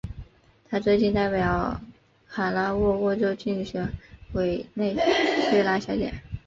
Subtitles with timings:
[0.67, 1.79] 她最近代表
[2.27, 3.87] 卡拉沃沃州竞选
[4.33, 4.95] 委内
[5.51, 6.11] 瑞拉小姐。